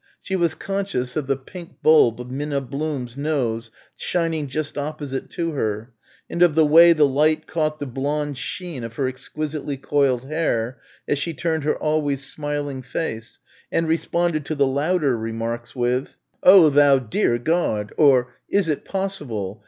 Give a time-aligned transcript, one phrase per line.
[0.19, 5.51] She was conscious of the pink bulb of Minna Blum's nose shining just opposite to
[5.51, 5.93] her,
[6.27, 10.79] and of the way the light caught the blond sheen of her exquisitely coiled hair
[11.07, 13.37] as she turned her always smiling face
[13.71, 19.59] and responded to the louder remarks with, "Oh, thou dear God!" or "Is it possible!"